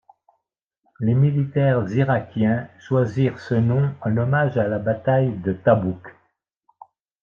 Les 0.99 1.13
militaires 1.13 1.87
irakiens 1.93 2.67
choisirent 2.79 3.39
ce 3.39 3.53
nom 3.53 3.93
en 4.01 4.17
hommage 4.17 4.57
à 4.57 4.67
la 4.67 4.79
bataille 4.79 5.37
de 5.37 5.53
Tabuk. 5.53 6.15